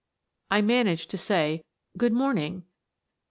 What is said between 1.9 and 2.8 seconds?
Good morning."